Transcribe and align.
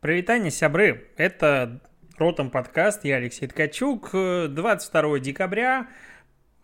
Привитание, 0.00 0.50
сябры! 0.50 1.08
Это 1.18 1.78
Ротом 2.16 2.48
подкаст, 2.48 3.04
я 3.04 3.16
Алексей 3.16 3.46
Ткачук. 3.46 4.12
22 4.12 5.18
декабря 5.18 5.88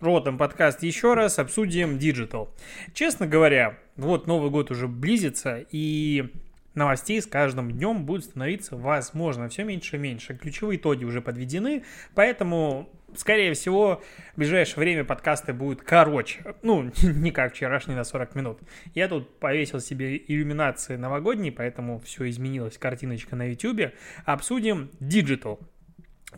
Ротом 0.01 0.39
подкаст 0.39 0.83
еще 0.83 1.13
раз 1.13 1.39
обсудим 1.39 1.99
Digital. 1.99 2.49
Честно 2.95 3.27
говоря, 3.27 3.79
вот 3.97 4.27
Новый 4.27 4.51
год 4.51 4.71
уже 4.71 4.89
близится, 4.89 5.63
и 5.71 6.33
новостей 6.75 7.21
с 7.21 7.27
каждым 7.27 7.73
днем 7.73 8.07
будет 8.07 8.25
становиться, 8.25 8.75
возможно, 8.75 9.51
все 9.51 9.65
меньше 9.65 9.97
и 9.97 9.99
меньше. 9.99 10.35
Ключевые 10.35 10.79
итоги 10.79 11.05
уже 11.05 11.21
подведены, 11.21 11.85
поэтому 12.15 12.89
скорее 13.15 13.55
всего, 13.55 14.03
в 14.35 14.39
ближайшее 14.39 14.81
время 14.81 15.05
подкасты 15.05 15.53
будут 15.53 15.83
короче. 15.83 16.57
Ну, 16.63 16.91
не 17.03 17.31
как 17.31 17.55
вчерашний 17.55 17.95
на 17.95 18.05
40 18.05 18.35
минут. 18.35 18.59
Я 18.95 19.09
тут 19.09 19.39
повесил 19.39 19.81
себе 19.81 20.17
иллюминации 20.17 20.97
новогодние, 20.97 21.53
поэтому 21.53 22.01
все 22.01 22.29
изменилось. 22.29 22.79
Картиночка 22.79 23.37
на 23.37 23.51
YouTube. 23.51 23.93
Обсудим 24.25 24.91
Digital. 25.01 25.59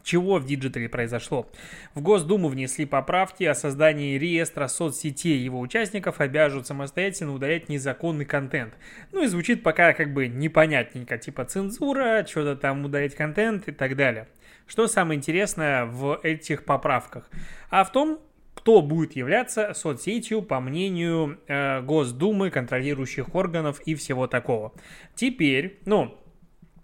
Чего 0.05 0.39
в 0.39 0.47
digital 0.47 0.84
е 0.84 0.89
произошло? 0.89 1.51
В 1.95 2.03
Госдуму 2.03 2.49
внесли 2.49 2.85
поправки 2.85 3.45
о 3.45 3.55
создании 3.55 4.19
реестра 4.19 4.69
соцсетей. 4.69 5.39
Его 5.39 5.61
участников 5.61 6.21
обяжут 6.21 6.67
самостоятельно 6.67 7.35
удалять 7.35 7.69
незаконный 7.69 8.25
контент. 8.25 8.75
Ну 9.13 9.25
и 9.25 9.27
звучит 9.27 9.63
пока 9.63 9.95
как 9.95 10.13
бы 10.13 10.29
непонятненько, 10.29 11.19
типа 11.19 11.45
цензура, 11.47 12.25
что-то 12.29 12.57
там 12.57 12.85
удалять 12.85 13.15
контент 13.15 13.69
и 13.69 13.73
так 13.73 13.97
далее. 13.97 14.29
Что 14.69 14.87
самое 14.87 15.19
интересное 15.19 15.87
в 15.87 16.21
этих 16.23 16.65
поправках? 16.65 17.29
А 17.71 17.83
в 17.83 17.91
том, 17.91 18.21
кто 18.55 18.83
будет 18.83 19.17
являться 19.17 19.73
соцсетью 19.73 20.43
по 20.43 20.61
мнению 20.61 21.41
э, 21.49 21.81
Госдумы, 21.81 22.51
контролирующих 22.51 23.35
органов 23.35 23.81
и 23.87 23.95
всего 23.95 24.27
такого. 24.27 24.73
Теперь, 25.15 25.81
ну, 25.87 26.19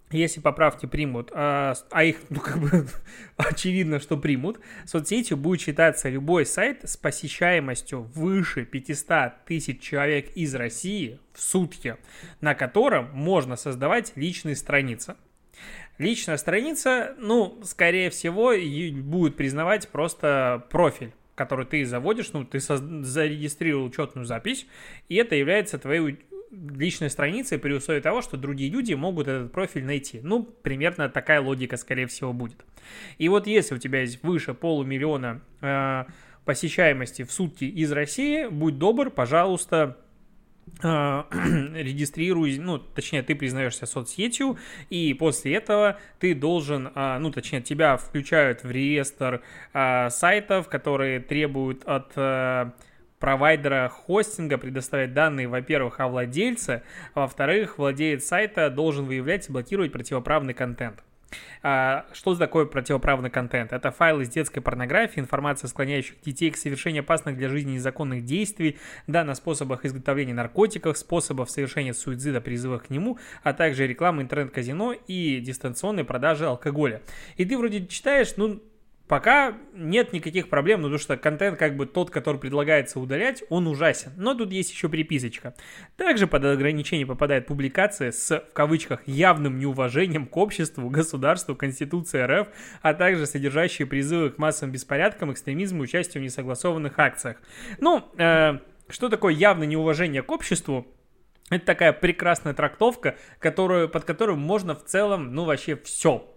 если 0.09 0.39
поправки 0.39 0.85
примут, 0.85 1.31
а, 1.33 1.73
а 1.91 2.03
их, 2.03 2.21
ну, 2.29 2.39
как 2.39 2.57
бы, 2.59 2.87
очевидно, 3.37 3.99
что 3.99 4.17
примут, 4.17 4.59
соцсетью 4.85 5.37
будет 5.37 5.61
считаться 5.61 6.09
любой 6.09 6.45
сайт 6.45 6.79
с 6.83 6.97
посещаемостью 6.97 8.01
выше 8.01 8.65
500 8.65 9.45
тысяч 9.45 9.81
человек 9.81 10.31
из 10.35 10.55
России 10.55 11.19
в 11.33 11.41
сутки, 11.41 11.97
на 12.41 12.55
котором 12.55 13.09
можно 13.13 13.57
создавать 13.57 14.13
личные 14.15 14.55
страницы. 14.55 15.17
Личная 15.97 16.37
страница, 16.37 17.15
ну, 17.17 17.59
скорее 17.63 18.09
всего, 18.09 18.53
будет 19.01 19.35
признавать 19.35 19.89
просто 19.89 20.65
профиль 20.69 21.13
который 21.35 21.65
ты 21.65 21.85
заводишь, 21.85 22.31
ну, 22.31 22.45
ты 22.45 22.59
зарегистрировал 22.59 23.85
учетную 23.85 24.25
запись, 24.25 24.65
и 25.09 25.15
это 25.15 25.35
является 25.35 25.77
твоей 25.77 26.19
личной 26.51 27.09
страницей 27.09 27.59
при 27.59 27.73
условии 27.73 27.99
того, 27.99 28.21
что 28.21 28.37
другие 28.37 28.71
люди 28.71 28.93
могут 28.93 29.27
этот 29.27 29.51
профиль 29.51 29.85
найти. 29.85 30.21
Ну, 30.23 30.43
примерно 30.43 31.09
такая 31.09 31.41
логика, 31.41 31.77
скорее 31.77 32.07
всего, 32.07 32.33
будет. 32.33 32.65
И 33.17 33.27
вот 33.29 33.47
если 33.47 33.75
у 33.75 33.77
тебя 33.77 34.01
есть 34.01 34.23
выше 34.23 34.53
полумиллиона 34.53 35.41
э, 35.61 36.05
посещаемости 36.45 37.23
в 37.23 37.31
сутки 37.31 37.65
из 37.65 37.91
России, 37.91 38.47
будь 38.47 38.77
добр, 38.77 39.09
пожалуйста, 39.09 39.97
регистрируй, 40.81 42.57
ну, 42.57 42.79
точнее, 42.79 43.23
ты 43.23 43.35
признаешься 43.35 43.85
соцсетью, 43.85 44.57
и 44.89 45.13
после 45.13 45.55
этого 45.55 45.97
ты 46.19 46.33
должен, 46.35 46.91
а, 46.95 47.19
ну, 47.19 47.31
точнее, 47.31 47.61
тебя 47.61 47.97
включают 47.97 48.63
в 48.63 48.71
реестр 48.71 49.41
а, 49.73 50.09
сайтов, 50.09 50.67
которые 50.67 51.19
требуют 51.19 51.83
от 51.85 52.13
провайдера 53.19 53.89
хостинга 53.89 54.57
предоставлять 54.57 55.13
данные, 55.13 55.47
во-первых, 55.47 55.99
о 55.99 56.09
владельце, 56.09 56.83
а 57.13 57.21
во-вторых, 57.21 57.77
владелец 57.77 58.25
сайта 58.25 58.69
должен 58.69 59.05
выявлять 59.05 59.47
и 59.49 59.51
блокировать 59.51 59.91
противоправный 59.91 60.53
контент. 60.53 61.03
А, 61.63 62.05
что 62.13 62.35
такое 62.35 62.65
противоправный 62.65 63.29
контент? 63.29 63.73
Это 63.73 63.91
файлы 63.91 64.25
с 64.25 64.29
детской 64.29 64.61
порнографией, 64.61 65.21
информация, 65.21 65.67
склоняющих 65.67 66.21
детей 66.21 66.51
к 66.51 66.57
совершению 66.57 67.01
опасных 67.01 67.37
для 67.37 67.49
жизни 67.49 67.73
незаконных 67.73 68.23
действий, 68.23 68.77
данные 69.07 69.33
о 69.33 69.35
способах 69.35 69.85
изготовления 69.85 70.33
наркотиков, 70.33 70.97
способов 70.97 71.49
совершения 71.49 71.93
суицида, 71.93 72.41
призывах 72.41 72.87
к 72.87 72.89
нему, 72.89 73.17
а 73.43 73.53
также 73.53 73.87
реклама 73.87 74.21
интернет-казино 74.21 74.93
и 74.93 75.39
дистанционной 75.39 76.03
продажи 76.03 76.45
алкоголя. 76.45 77.01
И 77.37 77.45
ты 77.45 77.57
вроде 77.57 77.87
читаешь, 77.87 78.33
ну, 78.37 78.61
Пока 79.07 79.55
нет 79.73 80.13
никаких 80.13 80.49
проблем, 80.49 80.81
ну, 80.81 80.87
потому 80.87 80.99
что 80.99 81.15
контент, 81.15 81.59
как 81.59 81.77
бы 81.77 81.85
тот, 81.85 82.09
который 82.09 82.39
предлагается 82.39 82.99
удалять, 82.99 83.43
он 83.49 83.67
ужасен. 83.67 84.11
Но 84.17 84.33
тут 84.33 84.51
есть 84.51 84.71
еще 84.71 84.89
приписочка. 84.89 85.53
Также 85.95 86.25
под 86.25 86.43
ограничение 86.43 87.05
попадает 87.05 87.45
публикация 87.45 88.11
с, 88.11 88.39
в 88.39 88.53
кавычках, 88.53 89.07
явным 89.07 89.59
неуважением 89.59 90.25
к 90.25 90.35
обществу, 90.37 90.89
государству, 90.89 91.55
Конституции 91.55 92.19
РФ, 92.19 92.47
а 92.81 92.95
также 92.95 93.27
содержащие 93.27 93.85
призывы 93.85 94.31
к 94.31 94.39
массовым 94.39 94.71
беспорядкам, 94.71 95.31
экстремизму, 95.31 95.83
участию 95.83 96.23
в 96.23 96.25
несогласованных 96.25 96.97
акциях. 96.97 97.37
Ну, 97.79 98.03
э, 98.17 98.57
что 98.89 99.09
такое 99.09 99.35
явное 99.35 99.67
неуважение 99.67 100.23
к 100.23 100.31
обществу? 100.31 100.87
Это 101.51 101.63
такая 101.63 101.93
прекрасная 101.93 102.55
трактовка, 102.55 103.17
которую, 103.37 103.87
под 103.87 104.03
которую 104.03 104.37
можно 104.37 104.73
в 104.73 104.83
целом, 104.83 105.35
ну, 105.35 105.43
вообще 105.43 105.75
все 105.75 106.34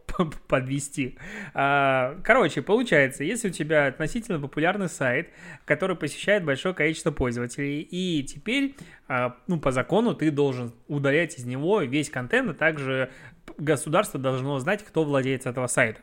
подвести. 0.49 1.17
А, 1.55 2.17
короче, 2.25 2.63
получается, 2.63 3.25
если 3.25 3.49
у 3.49 3.53
тебя 3.53 3.87
относительно 3.87 4.41
популярный 4.41 4.89
сайт, 4.89 5.31
который 5.65 5.97
посещает 5.97 6.45
большое 6.45 6.75
количество 6.75 7.11
пользователей, 7.11 7.81
и 7.81 8.23
теперь, 8.25 8.75
а, 9.09 9.37
ну, 9.47 9.59
по 9.61 9.71
закону 9.71 10.15
ты 10.15 10.31
должен 10.31 10.73
удалять 10.87 11.39
из 11.39 11.45
него 11.45 11.83
весь 11.83 12.11
контент, 12.11 12.51
а 12.51 12.55
также 12.55 13.11
государство 13.57 14.21
должно 14.21 14.59
знать, 14.59 14.85
кто 14.85 15.05
владеет 15.05 15.47
этого 15.47 15.67
сайта. 15.67 16.01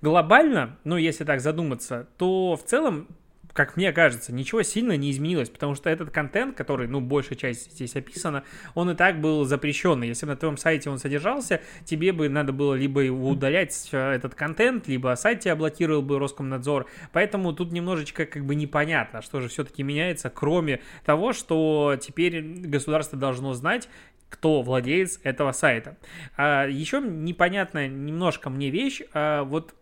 Глобально, 0.00 0.78
ну, 0.84 0.96
если 0.96 1.24
так 1.24 1.40
задуматься, 1.40 2.08
то 2.16 2.56
в 2.56 2.64
целом 2.64 3.08
как 3.56 3.76
мне 3.76 3.90
кажется, 3.92 4.32
ничего 4.32 4.62
сильно 4.62 4.96
не 4.96 5.10
изменилось, 5.10 5.48
потому 5.48 5.74
что 5.74 5.88
этот 5.88 6.10
контент, 6.10 6.56
который, 6.56 6.86
ну, 6.86 7.00
большая 7.00 7.38
часть 7.38 7.72
здесь 7.72 7.96
описана, 7.96 8.44
он 8.74 8.90
и 8.90 8.94
так 8.94 9.20
был 9.20 9.44
запрещенный. 9.44 10.08
Если 10.08 10.26
бы 10.26 10.32
на 10.32 10.36
твоем 10.36 10.58
сайте 10.58 10.90
он 10.90 10.98
содержался, 10.98 11.62
тебе 11.84 12.12
бы 12.12 12.28
надо 12.28 12.52
было 12.52 12.74
либо 12.74 13.00
удалять 13.10 13.88
э, 13.92 14.12
этот 14.12 14.34
контент, 14.34 14.86
либо 14.86 15.14
сайт 15.16 15.40
тебя 15.40 15.56
блокировал 15.56 16.02
бы 16.02 16.18
Роскомнадзор. 16.18 16.86
Поэтому 17.12 17.54
тут 17.54 17.72
немножечко 17.72 18.26
как 18.26 18.44
бы 18.44 18.54
непонятно, 18.54 19.22
что 19.22 19.40
же 19.40 19.48
все-таки 19.48 19.82
меняется, 19.82 20.28
кроме 20.28 20.80
того, 21.04 21.32
что 21.32 21.96
теперь 22.00 22.42
государство 22.42 23.18
должно 23.18 23.54
знать, 23.54 23.88
кто 24.28 24.60
владелец 24.60 25.18
этого 25.22 25.52
сайта. 25.52 25.96
А 26.36 26.66
еще 26.66 27.00
непонятная 27.00 27.88
немножко 27.88 28.50
мне 28.50 28.68
вещь, 28.68 29.00
а 29.14 29.44
вот 29.44 29.74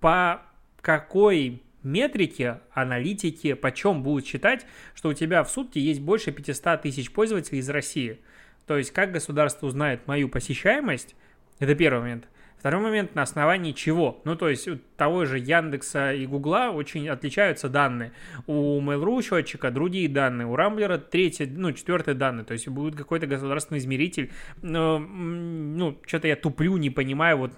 по 0.00 0.42
какой 0.80 1.62
метрики, 1.82 2.58
аналитики, 2.72 3.54
почем 3.54 4.02
будут 4.02 4.26
считать, 4.26 4.66
что 4.94 5.10
у 5.10 5.14
тебя 5.14 5.44
в 5.44 5.50
сутки 5.50 5.78
есть 5.78 6.00
больше 6.00 6.32
500 6.32 6.82
тысяч 6.82 7.10
пользователей 7.10 7.58
из 7.60 7.68
России. 7.68 8.18
То 8.66 8.76
есть, 8.76 8.92
как 8.92 9.12
государство 9.12 9.66
узнает 9.66 10.06
мою 10.06 10.28
посещаемость, 10.28 11.16
это 11.58 11.74
первый 11.74 12.00
момент. 12.00 12.28
Второй 12.58 12.82
момент, 12.82 13.14
на 13.14 13.22
основании 13.22 13.70
чего? 13.70 14.20
Ну, 14.24 14.34
то 14.34 14.48
есть, 14.48 14.66
у 14.66 14.78
того 14.96 15.24
же 15.24 15.38
Яндекса 15.38 16.12
и 16.12 16.26
Гугла 16.26 16.70
очень 16.72 17.08
отличаются 17.08 17.68
данные. 17.68 18.12
У 18.48 18.80
Mail.ru 18.80 19.22
счетчика 19.22 19.70
другие 19.70 20.08
данные, 20.08 20.48
у 20.48 20.56
Рамблера 20.56 20.98
третьи, 20.98 21.44
ну, 21.44 21.70
четвертые 21.72 22.16
данные. 22.16 22.44
То 22.44 22.54
есть, 22.54 22.66
будет 22.66 22.96
какой-то 22.96 23.28
государственный 23.28 23.78
измеритель. 23.78 24.32
Но, 24.60 24.98
ну, 24.98 25.96
что-то 26.04 26.26
я 26.26 26.34
туплю, 26.34 26.76
не 26.78 26.90
понимаю, 26.90 27.38
вот 27.38 27.52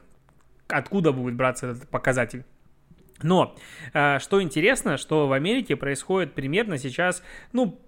откуда 0.68 1.12
будет 1.12 1.34
браться 1.34 1.68
этот 1.68 1.88
показатель. 1.88 2.44
Но 3.22 3.56
а, 3.92 4.18
что 4.18 4.42
интересно, 4.42 4.96
что 4.96 5.28
в 5.28 5.32
Америке 5.32 5.76
происходит 5.76 6.34
примерно 6.34 6.78
сейчас, 6.78 7.22
ну, 7.52 7.80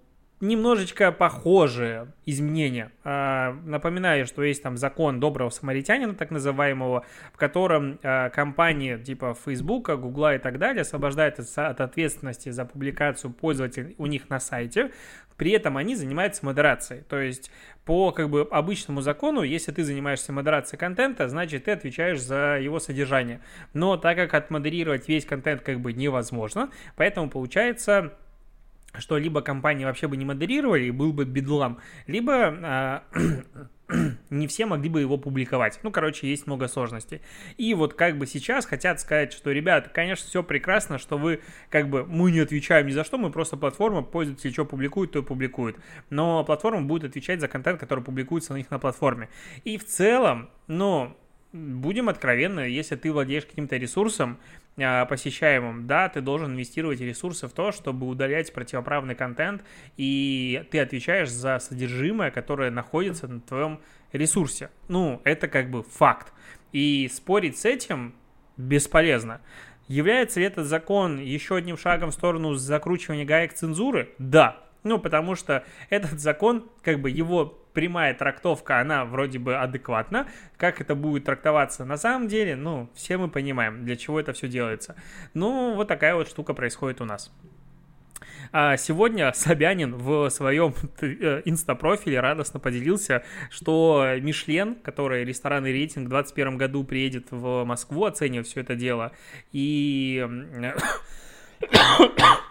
немножечко 0.43 1.11
похожие 1.11 2.13
изменения. 2.25 2.91
А, 3.03 3.53
напоминаю, 3.65 4.25
что 4.25 4.43
есть 4.43 4.61
там 4.61 4.77
закон 4.77 5.19
доброго 5.19 5.49
самаритянина, 5.49 6.13
так 6.13 6.31
называемого, 6.31 7.05
в 7.31 7.37
котором 7.37 7.99
а, 8.03 8.29
компании 8.29 8.97
типа 8.97 9.35
Facebook, 9.45 9.89
Google 9.89 10.35
и 10.35 10.37
так 10.37 10.59
далее 10.59 10.81
освобождают 10.81 11.39
от 11.39 11.81
ответственности 11.81 12.49
за 12.49 12.65
публикацию 12.65 13.31
пользователей 13.31 13.95
у 13.97 14.05
них 14.05 14.29
на 14.29 14.39
сайте, 14.39 14.91
при 15.37 15.51
этом 15.51 15.77
они 15.77 15.95
занимаются 15.95 16.45
модерацией. 16.45 17.01
То 17.03 17.19
есть 17.19 17.51
по 17.85 18.11
как 18.11 18.29
бы 18.29 18.47
обычному 18.49 19.01
закону, 19.01 19.41
если 19.41 19.71
ты 19.71 19.83
занимаешься 19.83 20.31
модерацией 20.31 20.79
контента, 20.79 21.27
значит 21.27 21.65
ты 21.65 21.71
отвечаешь 21.71 22.21
за 22.21 22.59
его 22.61 22.79
содержание. 22.79 23.41
Но 23.73 23.97
так 23.97 24.15
как 24.17 24.33
отмодерировать 24.33 25.07
весь 25.07 25.25
контент 25.25 25.61
как 25.61 25.79
бы 25.79 25.93
невозможно, 25.93 26.69
поэтому 26.95 27.29
получается 27.29 28.13
что 28.99 29.17
либо 29.17 29.41
компании 29.41 29.85
вообще 29.85 30.07
бы 30.07 30.17
не 30.17 30.25
модерировали, 30.25 30.85
и 30.85 30.91
был 30.91 31.13
бы 31.13 31.25
бедлам, 31.25 31.79
либо 32.07 33.03
э, 33.13 33.31
не 34.29 34.47
все 34.47 34.65
могли 34.65 34.89
бы 34.89 35.01
его 35.01 35.17
публиковать. 35.17 35.79
Ну, 35.83 35.91
короче, 35.91 36.27
есть 36.27 36.47
много 36.47 36.67
сложностей. 36.67 37.21
И 37.57 37.73
вот 37.73 37.93
как 37.93 38.17
бы 38.17 38.27
сейчас 38.27 38.65
хотят 38.65 38.99
сказать, 38.99 39.33
что, 39.33 39.51
ребята, 39.51 39.89
конечно, 39.89 40.27
все 40.27 40.43
прекрасно, 40.43 40.97
что 40.97 41.17
вы, 41.17 41.41
как 41.69 41.89
бы, 41.89 42.05
мы 42.05 42.31
не 42.31 42.39
отвечаем 42.39 42.87
ни 42.87 42.91
за 42.91 43.03
что, 43.03 43.17
мы 43.17 43.31
просто 43.31 43.57
платформа, 43.57 44.01
пользователи 44.01 44.51
что 44.51 44.65
публикуют, 44.65 45.11
то 45.11 45.19
и 45.19 45.23
публикуют. 45.23 45.77
Но 46.09 46.43
платформа 46.43 46.81
будет 46.83 47.03
отвечать 47.05 47.39
за 47.39 47.47
контент, 47.47 47.79
который 47.79 48.03
публикуется 48.03 48.53
на 48.53 48.57
них 48.57 48.71
на 48.71 48.79
платформе. 48.79 49.29
И 49.63 49.77
в 49.77 49.85
целом, 49.85 50.49
ну, 50.67 51.15
будем 51.53 52.09
откровенны, 52.09 52.61
если 52.61 52.95
ты 52.95 53.11
владеешь 53.11 53.45
каким-то 53.45 53.77
ресурсом, 53.77 54.39
а, 54.77 55.05
посещаемым, 55.05 55.85
да, 55.85 56.09
ты 56.09 56.19
должен 56.19 56.53
инвестировать 56.53 56.99
ресурсы 56.99 57.47
в 57.47 57.53
то, 57.53 57.71
чтобы 57.71 58.07
удалять 58.07 58.51
противоправный 58.51 59.13
контент, 59.13 59.63
и 59.95 60.67
ты 60.71 60.79
отвечаешь 60.79 61.29
за 61.29 61.59
содержимое, 61.59 62.31
которое 62.31 62.71
находится 62.71 63.27
на 63.27 63.39
твоем 63.39 63.79
ресурсе. 64.11 64.71
Ну, 64.87 65.21
это 65.23 65.47
как 65.47 65.69
бы 65.69 65.83
факт. 65.83 66.33
И 66.71 67.09
спорить 67.13 67.57
с 67.57 67.65
этим 67.65 68.15
бесполезно. 68.57 69.41
Является 69.87 70.39
ли 70.39 70.47
этот 70.47 70.65
закон 70.65 71.19
еще 71.19 71.55
одним 71.55 71.77
шагом 71.77 72.09
в 72.09 72.13
сторону 72.13 72.53
закручивания 72.55 73.25
гаек 73.25 73.53
цензуры? 73.53 74.09
Да. 74.17 74.63
Ну, 74.83 74.97
потому 74.97 75.35
что 75.35 75.63
этот 75.89 76.19
закон, 76.19 76.69
как 76.81 76.99
бы 76.99 77.11
его 77.11 77.62
прямая 77.73 78.13
трактовка, 78.13 78.79
она 78.79 79.05
вроде 79.05 79.39
бы 79.39 79.55
адекватна. 79.55 80.27
Как 80.57 80.81
это 80.81 80.95
будет 80.95 81.25
трактоваться 81.25 81.85
на 81.85 81.97
самом 81.97 82.27
деле, 82.27 82.55
ну, 82.55 82.89
все 82.93 83.17
мы 83.17 83.29
понимаем, 83.29 83.83
для 83.85 83.95
чего 83.95 84.19
это 84.19 84.33
все 84.33 84.47
делается. 84.47 84.95
Ну, 85.33 85.75
вот 85.75 85.87
такая 85.87 86.15
вот 86.15 86.27
штука 86.27 86.53
происходит 86.53 87.01
у 87.01 87.05
нас. 87.05 87.31
А 88.51 88.77
сегодня 88.77 89.31
Собянин 89.33 89.95
в 89.95 90.29
своем 90.29 90.75
э, 91.01 91.41
инстапрофиле 91.45 92.19
радостно 92.19 92.59
поделился, 92.59 93.23
что 93.49 94.05
Мишлен, 94.21 94.75
который 94.75 95.25
ресторанный 95.25 95.71
рейтинг 95.71 96.05
в 96.05 96.09
2021 96.09 96.57
году 96.57 96.83
приедет 96.83 97.27
в 97.31 97.63
Москву 97.63 98.05
оценивать 98.05 98.47
все 98.47 98.61
это 98.61 98.75
дело, 98.75 99.11
и 99.51 100.23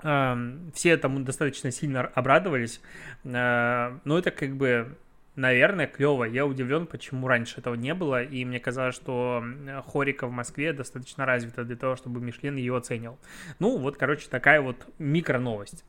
все 0.00 0.90
этому 0.90 1.20
достаточно 1.20 1.70
сильно 1.70 2.00
обрадовались, 2.00 2.80
э, 3.24 3.98
но 4.04 4.18
это 4.18 4.30
как 4.30 4.56
бы 4.56 4.96
наверное, 5.36 5.86
клево. 5.86 6.24
Я 6.24 6.46
удивлен, 6.46 6.86
почему 6.86 7.26
раньше 7.26 7.60
этого 7.60 7.74
не 7.74 7.94
было, 7.94 8.22
и 8.22 8.44
мне 8.44 8.60
казалось, 8.60 8.94
что 8.94 9.42
хорика 9.86 10.26
в 10.26 10.32
Москве 10.32 10.72
достаточно 10.72 11.24
развита 11.24 11.64
для 11.64 11.76
того, 11.76 11.96
чтобы 11.96 12.20
Мишлен 12.20 12.56
ее 12.56 12.76
оценил. 12.76 13.18
Ну, 13.58 13.78
вот, 13.78 13.96
короче, 13.96 14.28
такая 14.28 14.60
вот 14.60 14.76
микро 14.98 15.38
новость. 15.38 15.84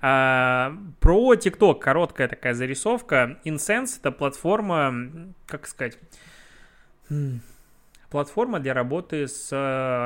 А, 0.00 0.76
про 1.00 1.34
TikTok 1.34 1.78
короткая 1.78 2.28
такая 2.28 2.54
зарисовка. 2.54 3.38
Insense— 3.44 3.98
это 4.00 4.10
платформа, 4.10 4.94
как 5.46 5.66
сказать, 5.66 5.98
платформа 8.10 8.60
для 8.60 8.74
работы 8.74 9.28
с 9.28 9.52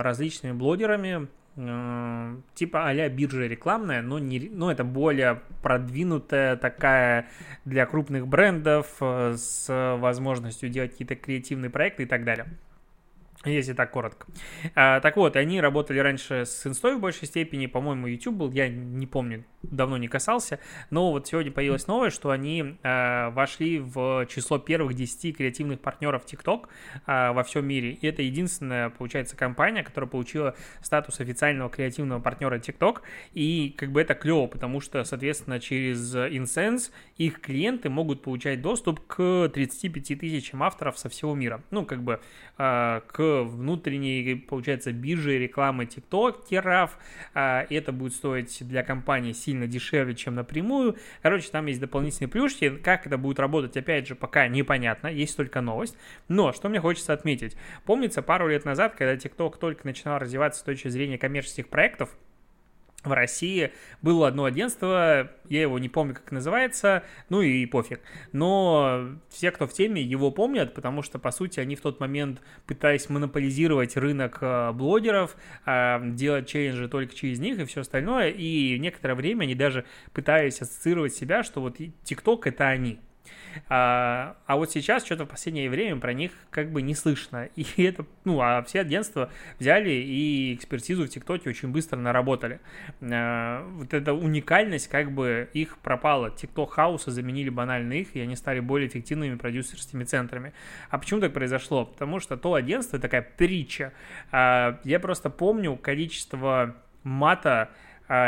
различными 0.03 0.53
блогерами, 0.53 1.29
Э, 1.31 1.40
типа 1.57 2.89
а 2.89 3.09
биржа 3.09 3.47
рекламная, 3.47 4.03
но, 4.03 4.19
не, 4.19 4.49
но 4.53 4.71
это 4.71 4.85
более 4.85 5.41
продвинутая 5.63 6.57
такая 6.57 7.29
для 7.65 7.87
крупных 7.87 8.27
брендов 8.27 8.97
э, 9.01 9.35
с 9.37 9.97
возможностью 9.99 10.69
делать 10.69 10.93
какие-то 10.93 11.17
креативные 11.17 11.71
проекты 11.71 12.05
и 12.05 12.07
так 12.07 12.25
далее 12.25 12.47
если 13.45 13.73
так 13.73 13.91
коротко. 13.91 14.27
А, 14.75 15.01
так 15.01 15.17
вот, 15.17 15.37
они 15.37 15.61
работали 15.61 15.99
раньше 15.99 16.45
с 16.45 16.67
инстой 16.67 16.97
в 16.97 17.01
большей 17.01 17.27
степени, 17.27 17.67
по-моему, 17.67 18.07
YouTube 18.07 18.35
был, 18.37 18.53
я 18.53 18.69
не 18.69 19.07
помню, 19.07 19.45
давно 19.63 19.97
не 19.97 20.09
касался, 20.09 20.59
но 20.91 21.11
вот 21.11 21.27
сегодня 21.27 21.51
появилась 21.51 21.87
новость, 21.87 22.17
что 22.17 22.31
они 22.31 22.77
а, 22.83 23.31
вошли 23.31 23.79
в 23.79 24.27
число 24.27 24.59
первых 24.59 24.95
10 24.95 25.37
креативных 25.37 25.81
партнеров 25.81 26.25
TikTok 26.27 26.67
а, 27.07 27.33
во 27.33 27.43
всем 27.43 27.67
мире. 27.67 27.93
И 27.93 28.07
это 28.07 28.21
единственная, 28.21 28.91
получается, 28.91 29.37
компания, 29.37 29.83
которая 29.83 30.09
получила 30.11 30.55
статус 30.83 31.21
официального 31.21 31.71
креативного 31.71 32.21
партнера 32.21 32.59
TikTok, 32.59 32.99
и 33.33 33.75
как 33.77 33.91
бы 33.91 34.03
это 34.03 34.15
клево, 34.15 34.49
потому 34.49 34.81
что, 34.81 35.03
соответственно, 35.05 35.61
через 35.61 36.15
Insense 36.15 36.91
их 37.17 37.41
клиенты 37.41 37.89
могут 37.89 38.23
получать 38.23 38.61
доступ 38.61 39.01
к 39.07 39.49
35 39.49 40.21
тысячам 40.21 40.63
авторов 40.63 40.99
со 40.99 41.09
всего 41.09 41.35
мира. 41.35 41.63
Ну, 41.71 41.87
как 41.87 42.03
бы 42.03 42.21
а, 42.59 43.01
к 43.01 43.30
внутренней, 43.45 44.35
получается, 44.35 44.93
биржи 44.93 45.39
рекламы 45.39 45.87
тиктокеров. 45.87 46.99
А, 47.35 47.67
это 47.71 47.93
будет 47.93 48.15
стоить 48.15 48.57
для 48.67 48.83
компании 48.83 49.33
сильно 49.33 49.67
дешевле, 49.67 50.15
чем 50.15 50.35
напрямую. 50.35 50.97
Короче, 51.23 51.49
там 51.51 51.67
есть 51.67 51.81
дополнительные 51.81 52.29
плюшки. 52.29 52.71
Как 52.71 53.07
это 53.07 53.19
будет 53.19 53.39
работать, 53.39 53.77
опять 53.77 54.07
же, 54.07 54.15
пока 54.15 54.49
непонятно. 54.49 55.09
Есть 55.09 55.37
только 55.37 55.61
новость. 55.61 55.97
Но, 56.29 56.53
что 56.53 56.69
мне 56.69 56.81
хочется 56.81 57.13
отметить. 57.13 57.57
Помнится, 57.85 58.23
пару 58.23 58.49
лет 58.49 58.65
назад, 58.65 58.95
когда 58.97 59.15
TikTok 59.15 59.59
только 59.59 59.87
начинал 59.87 60.19
развиваться 60.19 60.61
с 60.61 60.63
точки 60.63 60.89
зрения 60.89 61.19
коммерческих 61.19 61.69
проектов, 61.69 62.17
в 63.05 63.13
России 63.13 63.73
было 64.03 64.29
одно 64.29 64.45
агентство, 64.45 65.31
я 65.49 65.63
его 65.63 65.79
не 65.79 65.89
помню, 65.89 66.15
как 66.15 66.31
называется, 66.33 67.03
ну 67.29 67.41
и 67.41 67.65
пофиг. 67.67 68.01
Но 68.33 69.09
все, 69.29 69.51
кто 69.51 69.67
в 69.67 69.73
теме, 69.73 70.03
его 70.03 70.31
помнят, 70.31 70.75
потому 70.75 71.03
что, 71.03 71.19
по 71.19 71.31
сути, 71.31 71.61
они 71.61 71.77
в 71.77 71.81
тот 71.81 72.01
момент 72.01 72.41
пытались 72.67 73.09
монополизировать 73.09 73.97
рынок 73.97 74.39
э, 74.41 74.73
блогеров, 74.73 75.37
а, 75.65 76.01
делать 76.01 76.49
челленджи 76.49 76.89
только 76.89 77.15
через 77.15 77.39
них 77.39 77.59
и 77.59 77.65
все 77.65 77.81
остальное, 77.81 78.31
и 78.31 78.79
некоторое 78.79 79.15
время 79.15 79.45
они 79.45 79.55
даже 79.55 79.85
пытались 80.13 80.61
ассоциировать 80.61 81.15
себя, 81.15 81.43
что 81.43 81.61
вот 81.61 81.79
TikTok— 81.81 82.43
это 82.45 82.69
они. 82.69 83.01
А, 83.69 84.37
а 84.47 84.57
вот 84.57 84.71
сейчас 84.71 85.05
что-то 85.05 85.25
в 85.25 85.29
последнее 85.29 85.69
время 85.71 86.01
про 86.01 86.13
них 86.13 86.33
как 86.51 86.71
бы 86.71 86.83
не 86.83 86.95
слышно. 86.95 87.49
И 87.57 87.83
это, 87.83 88.05
ну, 88.25 88.41
а 88.41 88.63
все 88.63 88.81
агентства 88.81 89.31
взяли 89.59 89.91
и 89.91 90.55
экспертизу 90.55 91.05
в 91.05 91.09
ТикТоке 91.09 91.51
очень 91.51 91.69
быстро 91.69 91.99
наработали. 91.99 92.61
А, 93.01 93.67
вот 93.73 93.93
эта 93.95 94.13
уникальность 94.13 94.89
как 94.89 95.13
бы 95.13 95.49
их 95.53 95.79
пропала. 95.79 96.31
ТикТок 96.31 96.73
хауса 96.73 97.11
заменили 97.11 97.49
банально 97.49 97.95
их, 97.95 98.15
и 98.15 98.21
они 98.21 98.37
стали 98.37 98.61
более 98.61 98.89
эффективными 98.89 99.37
продюсерскими 99.37 100.05
центрами. 100.05 100.53
А 100.91 100.99
почему 100.99 101.21
так 101.21 101.33
произошло? 101.33 101.85
Потому 101.87 102.21
что 102.21 102.37
то 102.37 102.55
агентство 102.55 102.99
такая 102.99 103.23
притча. 103.23 103.93
А, 104.31 104.81
я 104.85 105.01
просто 105.01 105.31
помню 105.31 105.77
количество 105.77 106.77
мата, 107.03 107.71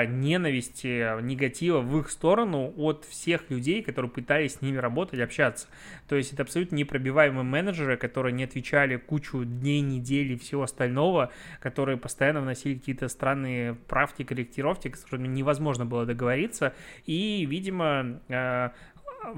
ненависти, 0.06 1.20
негатива 1.23 1.81
в 1.81 1.99
их 1.99 2.11
сторону 2.11 2.73
от 2.76 3.05
всех 3.05 3.50
людей, 3.50 3.82
которые 3.82 4.11
пытались 4.11 4.55
с 4.55 4.62
ними 4.62 4.76
работать, 4.76 5.19
общаться. 5.20 5.67
То 6.08 6.17
есть 6.17 6.32
это 6.32 6.43
абсолютно 6.43 6.76
непробиваемые 6.76 7.43
менеджеры, 7.43 7.96
которые 7.96 8.32
не 8.32 8.44
отвечали 8.44 8.96
кучу 8.96 9.44
дней, 9.44 9.81
недель 9.81 10.32
и 10.32 10.37
всего 10.37 10.62
остального, 10.62 11.32
которые 11.61 11.96
постоянно 11.99 12.43
вносили 12.43 12.75
какие-то 12.75 13.08
странные 13.08 13.75
правки, 13.75 14.23
корректировки, 14.23 14.88
с 14.94 15.05
которыми 15.05 15.26
невозможно 15.26 15.84
было 15.84 16.06
договориться. 16.06 16.75
И, 17.06 17.44
видимо, 17.44 18.20
а, 18.29 18.73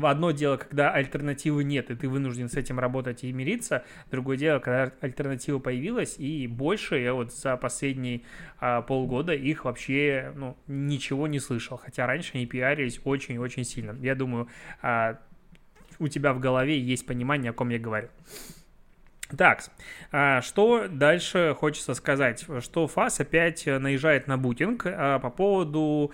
одно 0.02 0.30
дело, 0.30 0.56
когда 0.56 0.90
альтернативы 0.90 1.64
нет, 1.64 1.90
и 1.90 1.94
ты 1.94 2.08
вынужден 2.08 2.48
с 2.48 2.54
этим 2.54 2.78
работать 2.78 3.24
и 3.24 3.32
мириться. 3.32 3.84
Другое 4.10 4.36
дело, 4.36 4.58
когда 4.58 4.92
альтернатива 5.00 5.58
появилась, 5.58 6.18
и 6.18 6.46
больше 6.46 6.98
я 6.98 7.14
вот 7.14 7.32
за 7.32 7.56
последние 7.56 8.22
а, 8.58 8.82
полгода 8.82 9.34
их 9.34 9.64
вообще 9.64 10.32
ну, 10.34 10.56
ничего 10.66 11.26
не 11.26 11.40
слышал. 11.40 11.76
Хотя 11.76 12.06
раньше 12.06 12.32
они 12.34 12.46
пиарились 12.46 13.00
очень-очень 13.04 13.64
сильно. 13.64 13.96
Я 14.00 14.14
думаю, 14.14 14.48
а, 14.82 15.18
у 15.98 16.08
тебя 16.08 16.32
в 16.32 16.40
голове 16.40 16.78
есть 16.78 17.06
понимание, 17.06 17.50
о 17.50 17.54
ком 17.54 17.68
я 17.68 17.78
говорю. 17.78 18.08
Так, 19.36 19.64
а, 20.12 20.42
что 20.42 20.86
дальше 20.88 21.56
хочется 21.58 21.94
сказать? 21.94 22.44
Что 22.60 22.86
ФАС 22.86 23.20
опять 23.20 23.66
наезжает 23.66 24.26
на 24.26 24.36
бутинг 24.36 24.84
а, 24.86 25.18
по 25.18 25.30
поводу 25.30 26.12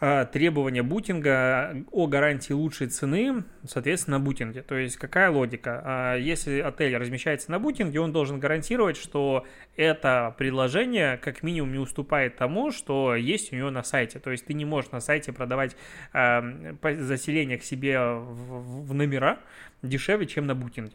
а, 0.00 0.24
требования 0.24 0.82
бутинга 0.82 1.84
о 1.92 2.06
гарантии 2.06 2.54
лучшей 2.54 2.86
цены, 2.86 3.44
соответственно, 3.66 4.18
на 4.18 4.24
бутинге. 4.24 4.62
То 4.62 4.74
есть 4.74 4.96
какая 4.96 5.30
логика? 5.30 6.16
Если 6.18 6.60
отель 6.60 6.96
размещается 6.96 7.50
на 7.50 7.58
бутинге, 7.58 8.00
он 8.00 8.12
должен 8.12 8.40
гарантировать, 8.40 8.96
что 8.96 9.46
это 9.76 10.34
предложение 10.38 11.18
как 11.18 11.42
минимум 11.42 11.72
не 11.72 11.78
уступает 11.78 12.36
тому, 12.36 12.70
что 12.72 13.14
есть 13.14 13.52
у 13.52 13.56
него 13.56 13.70
на 13.70 13.82
сайте. 13.82 14.18
То 14.18 14.30
есть 14.30 14.46
ты 14.46 14.54
не 14.54 14.64
можешь 14.64 14.90
на 14.92 15.00
сайте 15.00 15.32
продавать 15.32 15.76
заселение 16.12 17.58
к 17.58 17.62
себе 17.62 18.00
в 18.00 18.94
номера 18.94 19.40
дешевле, 19.82 20.26
чем 20.26 20.46
на 20.46 20.54
бутинге. 20.54 20.94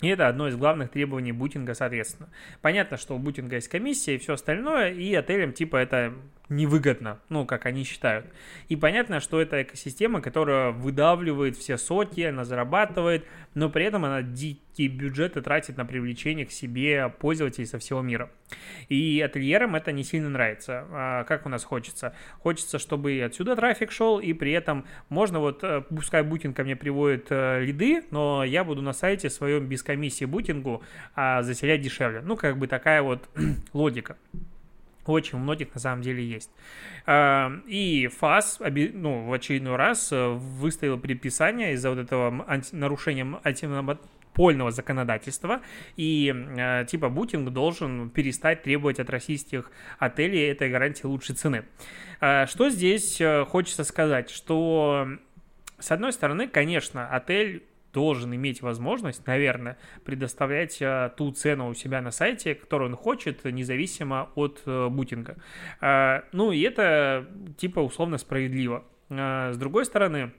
И 0.00 0.08
это 0.08 0.28
одно 0.28 0.48
из 0.48 0.56
главных 0.56 0.90
требований 0.90 1.32
бутинга, 1.32 1.74
соответственно. 1.74 2.28
Понятно, 2.62 2.96
что 2.96 3.16
у 3.16 3.18
бутинга 3.18 3.56
есть 3.56 3.68
комиссия 3.68 4.14
и 4.14 4.18
все 4.18 4.34
остальное, 4.34 4.92
и 4.92 5.12
отелям 5.14 5.52
типа 5.52 5.76
это 5.76 6.14
невыгодно, 6.48 7.20
ну, 7.28 7.44
как 7.44 7.66
они 7.66 7.84
считают. 7.84 8.26
И 8.68 8.76
понятно, 8.76 9.20
что 9.20 9.40
это 9.40 9.62
экосистема, 9.62 10.20
которая 10.20 10.70
выдавливает 10.70 11.56
все 11.56 11.76
соки, 11.76 12.22
она 12.22 12.44
зарабатывает, 12.44 13.24
но 13.54 13.68
при 13.68 13.84
этом 13.84 14.04
она 14.04 14.22
дикие 14.22 14.88
бюджеты 14.88 15.42
тратит 15.42 15.76
на 15.76 15.84
привлечение 15.84 16.46
к 16.46 16.50
себе 16.50 17.12
пользователей 17.18 17.66
со 17.66 17.78
всего 17.78 18.00
мира. 18.00 18.30
И 18.88 19.20
ательерам 19.20 19.76
это 19.76 19.92
не 19.92 20.04
сильно 20.04 20.30
нравится. 20.30 20.86
А 20.90 21.24
как 21.24 21.44
у 21.44 21.48
нас 21.48 21.64
хочется? 21.64 22.14
Хочется, 22.38 22.78
чтобы 22.78 23.12
и 23.12 23.20
отсюда 23.20 23.54
трафик 23.54 23.92
шел, 23.92 24.18
и 24.18 24.32
при 24.32 24.52
этом 24.52 24.86
можно 25.10 25.40
вот, 25.40 25.62
э, 25.64 25.82
пускай 25.82 26.22
бутинг 26.22 26.56
ко 26.56 26.64
мне 26.64 26.76
приводит 26.76 27.26
э, 27.30 27.62
лиды, 27.62 28.04
но 28.10 28.42
я 28.44 28.64
буду 28.64 28.80
на 28.80 28.94
сайте 28.94 29.28
своем 29.28 29.66
без 29.66 29.82
комиссии 29.82 30.24
бутингу 30.24 30.82
а, 31.14 31.42
заселять 31.42 31.82
дешевле. 31.82 32.22
Ну, 32.22 32.36
как 32.36 32.56
бы 32.58 32.66
такая 32.68 33.02
вот 33.02 33.28
логика 33.72 34.16
очень 35.12 35.38
у 35.38 35.40
многих 35.40 35.74
на 35.74 35.80
самом 35.80 36.02
деле 36.02 36.24
есть. 36.24 36.50
А, 37.06 37.50
и 37.66 38.08
ФАС 38.08 38.60
ну, 38.60 39.26
в 39.26 39.32
очередной 39.32 39.76
раз 39.76 40.12
э, 40.12 40.28
выставил 40.28 40.98
предписание 40.98 41.72
из-за 41.74 41.90
вот 41.90 41.98
этого 41.98 42.46
нарушения 42.72 43.40
анти 43.42 43.66
подпольного 44.38 44.70
законодательства, 44.70 45.62
и 45.96 46.32
э, 46.32 46.84
типа 46.86 47.08
Бутинг 47.08 47.50
должен 47.50 48.08
перестать 48.10 48.62
требовать 48.62 49.00
от 49.00 49.10
российских 49.10 49.72
отелей 49.98 50.50
этой 50.50 50.70
гарантии 50.70 51.06
лучшей 51.06 51.34
цены. 51.34 51.64
Э, 52.20 52.46
что 52.46 52.70
здесь 52.70 53.20
э, 53.20 53.44
хочется 53.44 53.82
сказать, 53.82 54.30
что 54.30 55.08
с 55.80 55.90
одной 55.90 56.12
стороны, 56.12 56.46
конечно, 56.46 57.08
отель 57.08 57.64
должен 57.92 58.34
иметь 58.34 58.62
возможность, 58.62 59.26
наверное, 59.26 59.78
предоставлять 60.04 60.78
а, 60.82 61.08
ту 61.10 61.32
цену 61.32 61.68
у 61.68 61.74
себя 61.74 62.00
на 62.00 62.10
сайте, 62.10 62.54
которую 62.54 62.90
он 62.90 62.96
хочет, 62.96 63.44
независимо 63.44 64.30
от 64.34 64.62
а, 64.66 64.88
бутинга. 64.88 65.36
А, 65.80 66.24
ну 66.32 66.52
и 66.52 66.60
это 66.62 67.26
типа 67.56 67.80
условно 67.80 68.18
справедливо. 68.18 68.84
С 69.08 69.56
другой 69.56 69.86
стороны, 69.86 70.32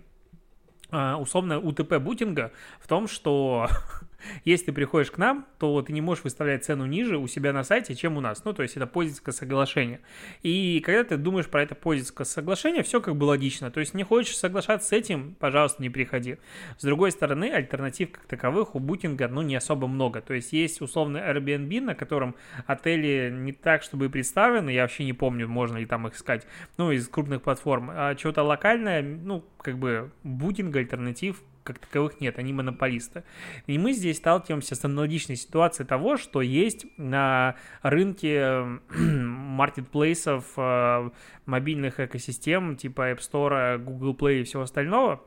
условно 0.92 1.60
УТП 1.60 1.96
бутинга 1.98 2.52
в 2.80 2.88
том, 2.88 3.08
что 3.08 3.68
Если 4.46 4.68
ты 4.68 4.72
приходишь 4.72 5.12
к 5.12 5.18
нам, 5.18 5.46
то 5.60 5.82
ты 5.82 5.94
не 5.94 6.02
можешь 6.02 6.24
выставлять 6.24 6.64
цену 6.64 6.86
ниже 6.86 7.18
у 7.18 7.28
себя 7.28 7.54
на 7.54 7.64
сайте, 7.64 7.96
чем 7.96 8.18
у 8.18 8.22
нас. 8.22 8.44
Ну, 8.46 8.54
то 8.54 8.64
есть 8.64 8.76
это 8.78 8.88
пользовательское 8.88 9.34
соглашение. 9.34 10.00
И 10.44 10.82
когда 10.86 11.04
ты 11.04 11.18
думаешь 11.18 11.48
про 11.48 11.64
это 11.64 11.76
пользовательское 11.76 12.26
соглашение, 12.26 12.84
все 12.84 13.02
как 13.02 13.16
бы 13.16 13.26
логично. 13.26 13.72
То 13.72 13.80
есть 13.80 13.94
не 13.94 14.04
хочешь 14.04 14.38
соглашаться 14.38 14.90
с 14.90 14.92
этим, 14.92 15.36
пожалуйста, 15.40 15.82
не 15.82 15.90
приходи. 15.90 16.38
С 16.78 16.84
другой 16.84 17.12
стороны, 17.12 17.52
альтернатив 17.52 18.12
как 18.12 18.26
таковых 18.26 18.76
у 18.76 18.80
букинга, 18.80 19.28
ну, 19.28 19.42
не 19.42 19.56
особо 19.56 19.88
много. 19.88 20.22
То 20.22 20.34
есть 20.34 20.54
есть 20.54 20.82
условный 20.82 21.22
Airbnb, 21.22 21.82
на 21.82 21.96
котором 21.96 22.36
отели 22.66 23.30
не 23.32 23.52
так, 23.52 23.84
чтобы 23.84 24.10
представлены, 24.10 24.70
я 24.70 24.84
вообще 24.84 25.06
не 25.06 25.14
помню, 25.14 25.48
можно 25.48 25.78
ли 25.78 25.86
там 25.86 26.08
их 26.08 26.16
искать, 26.16 26.46
ну, 26.78 26.92
из 26.92 27.08
крупных 27.08 27.42
платформ. 27.42 27.92
А 27.94 28.16
чего-то 28.16 28.44
локальное, 28.44 29.02
ну, 29.02 29.46
как 29.62 29.78
бы 29.78 30.12
букинга 30.24 30.80
альтернатив 30.80 31.42
как 31.74 31.80
таковых 31.80 32.20
нет, 32.20 32.38
они 32.40 32.54
монополисты. 32.54 33.24
И 33.68 33.78
мы 33.78 33.94
здесь 33.94 34.18
сталкиваемся 34.18 34.76
с 34.76 34.84
аналогичной 34.86 35.36
ситуацией 35.36 35.88
того, 35.88 36.18
что 36.18 36.42
есть 36.42 36.86
на 36.98 37.56
рынке 37.82 38.64
маркетплейсов, 38.90 40.46
э, 40.58 41.10
мобильных 41.46 42.00
экосистем 42.00 42.76
типа 42.76 43.12
App 43.12 43.20
Store, 43.20 43.78
Google 43.78 44.16
Play 44.16 44.42
и 44.42 44.44
всего 44.44 44.64
остального, 44.64 45.22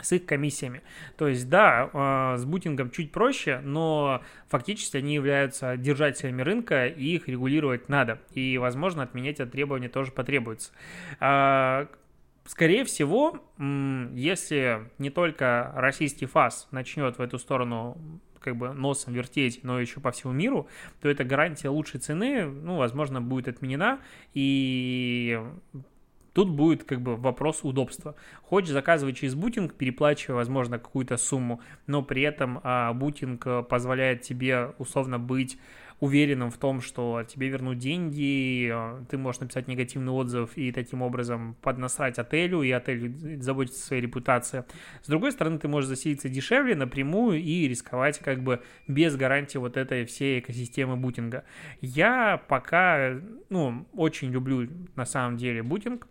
с 0.00 0.12
их 0.12 0.26
комиссиями. 0.26 0.82
То 1.16 1.28
есть, 1.28 1.48
да, 1.48 1.90
э, 1.92 2.36
с 2.38 2.44
бутингом 2.44 2.90
чуть 2.90 3.12
проще, 3.12 3.60
но 3.64 4.22
фактически 4.48 4.98
они 4.98 5.14
являются 5.14 5.76
держателями 5.76 6.42
рынка, 6.42 6.86
и 6.86 7.16
их 7.16 7.28
регулировать 7.28 7.88
надо. 7.88 8.20
И, 8.32 8.58
возможно, 8.58 9.02
отменять 9.02 9.40
это 9.40 9.50
требование 9.50 9.88
тоже 9.88 10.12
потребуется. 10.12 10.72
Скорее 12.46 12.84
всего, 12.84 13.40
если 13.58 14.88
не 14.98 15.10
только 15.10 15.72
российский 15.74 16.26
ФАС 16.26 16.68
начнет 16.70 17.18
в 17.18 17.20
эту 17.20 17.38
сторону 17.38 17.98
как 18.40 18.56
бы 18.56 18.72
носом 18.72 19.12
вертеть, 19.12 19.64
но 19.64 19.80
еще 19.80 19.98
по 19.98 20.12
всему 20.12 20.32
миру, 20.32 20.68
то 21.00 21.08
эта 21.08 21.24
гарантия 21.24 21.68
лучшей 21.68 21.98
цены, 21.98 22.46
ну, 22.46 22.76
возможно, 22.76 23.20
будет 23.20 23.48
отменена, 23.48 24.00
и 24.34 25.40
Тут 26.36 26.50
будет 26.50 26.84
как 26.84 27.00
бы 27.00 27.16
вопрос 27.16 27.60
удобства. 27.62 28.14
Хочешь 28.42 28.68
заказывать 28.68 29.16
через 29.16 29.34
бутинг, 29.34 29.72
переплачивая, 29.72 30.36
возможно, 30.36 30.78
какую-то 30.78 31.16
сумму, 31.16 31.62
но 31.86 32.02
при 32.02 32.20
этом 32.20 32.60
а, 32.62 32.92
бутинг 32.92 33.46
позволяет 33.70 34.20
тебе 34.20 34.74
условно 34.76 35.18
быть 35.18 35.58
уверенным 36.00 36.50
в 36.50 36.58
том, 36.58 36.80
что 36.80 37.22
тебе 37.26 37.48
вернут 37.48 37.78
деньги, 37.78 38.70
э, 38.72 39.04
ты 39.08 39.16
можешь 39.16 39.40
написать 39.40 39.66
негативный 39.68 40.12
отзыв 40.12 40.56
и 40.56 40.72
таким 40.72 41.02
образом 41.02 41.56
поднасрать 41.62 42.18
отелю, 42.18 42.62
и 42.62 42.70
отель 42.70 43.40
заботится 43.40 43.82
о 43.82 43.86
своей 43.86 44.02
репутации. 44.02 44.64
С 45.02 45.08
другой 45.08 45.32
стороны, 45.32 45.58
ты 45.58 45.68
можешь 45.68 45.88
заселиться 45.88 46.28
дешевле 46.28 46.74
напрямую 46.74 47.40
и 47.40 47.66
рисковать 47.68 48.18
как 48.18 48.42
бы 48.42 48.62
без 48.86 49.16
гарантии 49.16 49.58
вот 49.58 49.76
этой 49.76 50.04
всей 50.04 50.40
экосистемы 50.40 50.96
бутинга. 50.96 51.44
Я 51.80 52.42
пока, 52.48 53.18
ну, 53.48 53.86
очень 53.94 54.30
люблю 54.30 54.68
на 54.96 55.06
самом 55.06 55.36
деле 55.36 55.62
бутинг, 55.62 56.06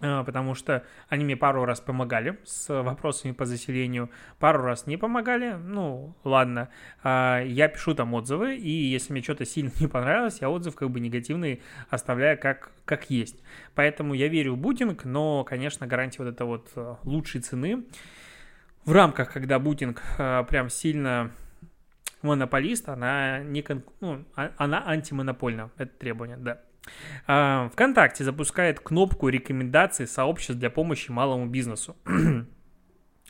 потому 0.00 0.54
что 0.54 0.84
они 1.08 1.24
мне 1.24 1.36
пару 1.36 1.64
раз 1.64 1.80
помогали 1.80 2.38
с 2.44 2.82
вопросами 2.82 3.32
по 3.32 3.46
заселению, 3.46 4.10
пару 4.38 4.62
раз 4.62 4.86
не 4.86 4.98
помогали, 4.98 5.54
ну, 5.54 6.14
ладно, 6.22 6.68
а, 7.02 7.42
я 7.42 7.68
пишу 7.68 7.94
там 7.94 8.12
отзывы, 8.12 8.56
и 8.56 8.70
если 8.70 9.12
мне 9.12 9.22
что-то 9.22 9.46
сильно 9.46 9.70
не 9.80 9.86
понравилось, 9.86 10.38
я 10.40 10.50
отзыв 10.50 10.74
как 10.74 10.90
бы 10.90 11.00
негативный 11.00 11.62
оставляю 11.88 12.38
как, 12.38 12.72
как 12.84 13.08
есть. 13.10 13.42
Поэтому 13.74 14.12
я 14.12 14.28
верю 14.28 14.54
в 14.54 14.58
бутинг, 14.58 15.04
но, 15.04 15.44
конечно, 15.44 15.86
гарантия 15.86 16.22
вот 16.22 16.28
это 16.28 16.44
вот 16.44 16.68
э, 16.76 16.96
лучшей 17.04 17.40
цены 17.40 17.84
в 18.84 18.92
рамках, 18.92 19.32
когда 19.32 19.58
бутинг 19.58 20.02
э, 20.18 20.44
прям 20.48 20.68
сильно 20.68 21.32
монополист, 22.22 22.88
она 22.88 23.40
не 23.40 23.62
кон... 23.62 23.82
ну, 24.00 24.24
а, 24.34 24.52
она 24.56 24.86
антимонопольна, 24.86 25.70
это 25.78 25.92
требование, 25.98 26.36
да. 26.36 26.60
А, 27.26 27.68
ВКонтакте 27.72 28.24
запускает 28.24 28.80
кнопку 28.80 29.28
рекомендаций 29.28 30.06
сообществ 30.06 30.54
для 30.54 30.70
помощи 30.70 31.10
малому 31.10 31.46
бизнесу. 31.46 31.96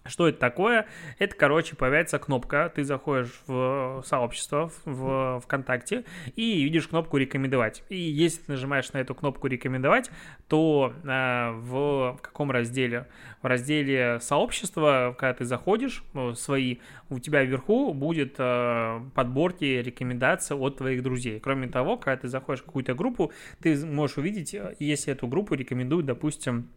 Что 0.09 0.29
это 0.29 0.39
такое? 0.39 0.87
Это, 1.19 1.35
короче, 1.35 1.77
появляется 1.77 2.19
кнопка, 2.19 2.73
ты 2.75 2.85
заходишь 2.85 3.41
в 3.47 4.03
сообщество 4.07 4.71
в 4.85 5.41
ВКонтакте 5.41 6.05
и 6.35 6.63
видишь 6.63 6.89
кнопку 6.89 7.17
«Рекомендовать». 7.17 7.83
И 7.89 7.97
если 7.97 8.43
ты 8.43 8.53
нажимаешь 8.53 8.93
на 8.93 8.99
эту 8.99 9.15
кнопку 9.15 9.47
«Рекомендовать», 9.47 10.11
то 10.49 10.93
э, 11.03 11.51
в, 11.53 12.17
в 12.19 12.19
каком 12.23 12.51
разделе? 12.51 13.07
В 13.43 13.47
разделе 13.47 14.19
«Сообщества», 14.21 15.15
когда 15.19 15.35
ты 15.35 15.45
заходишь 15.45 16.05
в 16.13 16.35
свои, 16.35 16.79
у 17.11 17.19
тебя 17.19 17.43
вверху 17.43 17.95
будет 17.95 18.35
э, 18.39 19.01
подборки 19.15 19.65
рекомендаций 19.65 20.57
от 20.57 20.79
твоих 20.79 21.03
друзей. 21.03 21.41
Кроме 21.41 21.69
того, 21.69 21.97
когда 21.97 22.17
ты 22.17 22.29
заходишь 22.29 22.63
в 22.63 22.67
какую-то 22.67 22.95
группу, 22.95 23.33
ты 23.63 23.85
можешь 23.85 24.19
увидеть, 24.19 24.55
э, 24.55 24.75
если 24.79 25.13
эту 25.13 25.27
группу 25.27 25.55
рекомендуют, 25.55 26.07
допустим, 26.07 26.69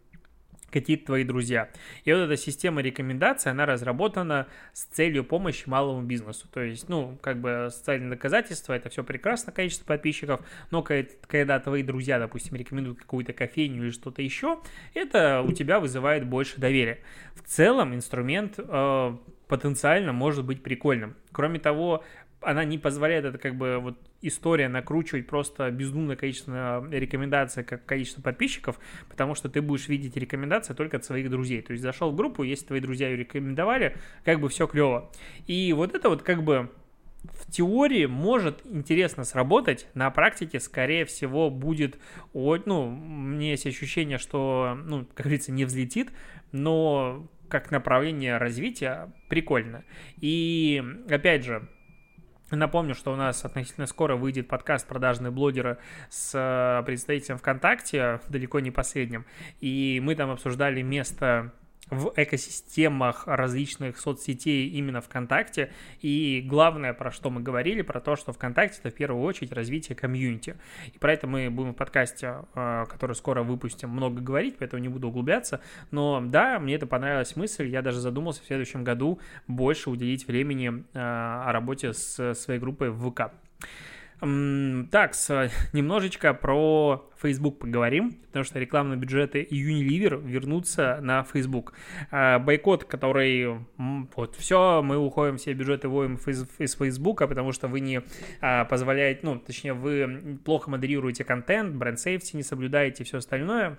какие-то 0.70 1.06
твои 1.06 1.24
друзья. 1.24 1.70
И 2.04 2.12
вот 2.12 2.20
эта 2.20 2.36
система 2.36 2.80
рекомендаций, 2.80 3.50
она 3.52 3.66
разработана 3.66 4.46
с 4.72 4.84
целью 4.84 5.24
помощи 5.24 5.68
малому 5.68 6.02
бизнесу. 6.02 6.48
То 6.52 6.60
есть, 6.60 6.88
ну, 6.88 7.18
как 7.22 7.40
бы 7.40 7.68
социальные 7.70 8.10
доказательства, 8.10 8.72
это 8.72 8.88
все 8.88 9.04
прекрасно, 9.04 9.52
количество 9.52 9.84
подписчиков, 9.86 10.40
но 10.70 10.82
когда 10.82 11.60
твои 11.60 11.82
друзья, 11.82 12.18
допустим, 12.18 12.56
рекомендуют 12.56 12.98
какую-то 12.98 13.32
кофейню 13.32 13.84
или 13.84 13.90
что-то 13.90 14.22
еще, 14.22 14.60
это 14.94 15.42
у 15.42 15.52
тебя 15.52 15.80
вызывает 15.80 16.26
больше 16.26 16.60
доверия. 16.60 17.00
В 17.34 17.42
целом 17.42 17.94
инструмент 17.94 18.54
э, 18.58 19.16
потенциально 19.48 20.12
может 20.12 20.44
быть 20.44 20.62
прикольным. 20.62 21.16
Кроме 21.32 21.58
того, 21.58 22.04
она 22.42 22.64
не 22.64 22.78
позволяет 22.78 23.24
это 23.24 23.38
как 23.38 23.56
бы 23.56 23.78
вот 23.78 23.98
история 24.22 24.68
накручивать 24.68 25.26
просто 25.26 25.70
безумное 25.70 26.16
количество 26.16 26.86
рекомендаций, 26.90 27.64
как 27.64 27.84
количество 27.84 28.22
подписчиков, 28.22 28.78
потому 29.08 29.34
что 29.34 29.48
ты 29.48 29.60
будешь 29.60 29.88
видеть 29.88 30.16
рекомендации 30.16 30.74
только 30.74 30.96
от 30.98 31.04
своих 31.04 31.30
друзей. 31.30 31.62
То 31.62 31.72
есть 31.72 31.82
зашел 31.82 32.10
в 32.10 32.16
группу, 32.16 32.42
если 32.42 32.66
твои 32.66 32.80
друзья 32.80 33.08
ее 33.08 33.16
рекомендовали, 33.18 33.96
как 34.24 34.40
бы 34.40 34.48
все 34.48 34.66
клево. 34.66 35.10
И 35.46 35.72
вот 35.72 35.94
это 35.94 36.08
вот 36.08 36.22
как 36.22 36.42
бы 36.42 36.70
в 37.22 37.50
теории 37.50 38.06
может 38.06 38.64
интересно 38.64 39.24
сработать, 39.24 39.86
на 39.92 40.10
практике, 40.10 40.58
скорее 40.60 41.04
всего, 41.04 41.50
будет, 41.50 41.98
ну, 42.32 42.90
меня 42.90 43.50
есть 43.50 43.66
ощущение, 43.66 44.16
что, 44.16 44.78
ну, 44.86 45.04
как 45.14 45.26
говорится, 45.26 45.52
не 45.52 45.66
взлетит, 45.66 46.10
но 46.52 47.28
как 47.48 47.70
направление 47.70 48.38
развития 48.38 49.12
прикольно. 49.28 49.84
И, 50.20 50.82
опять 51.10 51.44
же, 51.44 51.68
Напомню, 52.50 52.96
что 52.96 53.12
у 53.12 53.16
нас 53.16 53.44
относительно 53.44 53.86
скоро 53.86 54.16
выйдет 54.16 54.48
подкаст 54.48 54.86
«Продажные 54.88 55.30
блогеры» 55.30 55.78
с 56.08 56.32
э, 56.34 56.84
представителем 56.84 57.38
ВКонтакте, 57.38 58.20
далеко 58.28 58.58
не 58.58 58.72
последним. 58.72 59.24
И 59.60 60.00
мы 60.02 60.16
там 60.16 60.30
обсуждали 60.30 60.82
место 60.82 61.52
в 61.90 62.12
экосистемах 62.16 63.26
различных 63.26 63.98
соцсетей 63.98 64.68
именно 64.68 65.00
ВКонтакте. 65.00 65.70
И 66.00 66.42
главное, 66.46 66.92
про 66.92 67.10
что 67.10 67.30
мы 67.30 67.40
говорили, 67.40 67.82
про 67.82 68.00
то, 68.00 68.16
что 68.16 68.32
ВКонтакте 68.32 68.78
это 68.80 68.90
в 68.90 68.94
первую 68.94 69.22
очередь 69.22 69.52
развитие 69.52 69.96
комьюнити. 69.96 70.56
И 70.94 70.98
про 70.98 71.12
это 71.12 71.26
мы 71.26 71.50
будем 71.50 71.72
в 71.72 71.76
подкасте, 71.76 72.36
э, 72.54 72.86
который 72.88 73.14
скоро 73.14 73.42
выпустим, 73.42 73.90
много 73.90 74.20
говорить, 74.20 74.56
поэтому 74.58 74.82
не 74.82 74.88
буду 74.88 75.08
углубляться. 75.08 75.60
Но 75.90 76.20
да, 76.24 76.58
мне 76.58 76.74
это 76.76 76.86
понравилась 76.86 77.36
мысль. 77.36 77.68
Я 77.68 77.82
даже 77.82 78.00
задумался 78.00 78.42
в 78.42 78.46
следующем 78.46 78.84
году 78.84 79.20
больше 79.46 79.90
уделить 79.90 80.26
времени 80.26 80.84
э, 80.92 80.98
о 80.98 81.52
работе 81.52 81.92
с 81.92 82.34
своей 82.34 82.60
группой 82.60 82.90
в 82.90 83.10
ВК. 83.10 83.32
Так, 84.20 85.14
немножечко 85.72 86.34
про 86.34 87.10
Facebook 87.20 87.58
поговорим, 87.58 88.12
потому 88.26 88.44
что 88.44 88.58
рекламные 88.58 88.98
бюджеты 88.98 89.46
Unilever 89.50 90.20
вернутся 90.22 90.98
на 91.00 91.22
Facebook. 91.24 91.72
А, 92.10 92.38
бойкот, 92.38 92.84
который... 92.84 93.60
Вот, 94.14 94.36
все, 94.36 94.82
мы 94.82 94.98
уходим, 94.98 95.38
все 95.38 95.54
бюджеты 95.54 95.88
вводим 95.88 96.16
из 96.58 96.76
Facebook, 96.76 97.18
потому 97.20 97.52
что 97.52 97.68
вы 97.68 97.80
не 97.80 98.02
а, 98.40 98.64
позволяете, 98.66 99.20
ну, 99.22 99.38
точнее, 99.38 99.72
вы 99.72 100.38
плохо 100.44 100.70
модерируете 100.70 101.24
контент, 101.24 101.74
бренд 101.74 101.98
сейфти 101.98 102.36
не 102.36 102.42
соблюдаете, 102.42 103.04
все 103.04 103.18
остальное. 103.18 103.78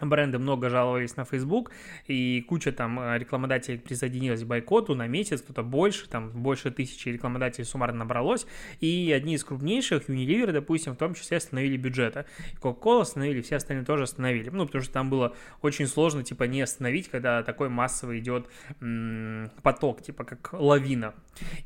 Бренды 0.00 0.38
много 0.38 0.68
жаловались 0.68 1.16
на 1.16 1.24
Facebook, 1.24 1.70
и 2.06 2.44
куча 2.48 2.72
там 2.72 3.00
э, 3.00 3.18
рекламодателей 3.18 3.78
присоединилась 3.78 4.42
к 4.42 4.46
бойкоту 4.46 4.94
на 4.94 5.06
месяц, 5.06 5.42
кто-то 5.42 5.62
больше, 5.62 6.08
там 6.08 6.30
больше 6.30 6.70
тысячи 6.70 7.08
рекламодателей 7.08 7.64
суммарно 7.64 7.98
набралось, 7.98 8.46
и 8.80 9.12
одни 9.14 9.34
из 9.34 9.44
крупнейших, 9.44 10.08
Unilever, 10.08 10.52
допустим, 10.52 10.94
в 10.94 10.96
том 10.96 11.14
числе 11.14 11.38
остановили 11.38 11.76
бюджета. 11.76 12.26
Coca-Cola 12.60 13.02
остановили, 13.02 13.40
все 13.40 13.56
остальные 13.56 13.84
тоже 13.84 14.04
остановили. 14.04 14.50
Ну, 14.50 14.66
потому 14.66 14.82
что 14.82 14.92
там 14.92 15.10
было 15.10 15.34
очень 15.62 15.86
сложно, 15.86 16.22
типа, 16.22 16.44
не 16.44 16.60
остановить, 16.60 17.08
когда 17.08 17.42
такой 17.42 17.68
массовый 17.68 18.20
идет 18.20 18.46
м- 18.80 19.50
поток, 19.62 20.02
типа, 20.02 20.24
как 20.24 20.52
лавина. 20.52 21.14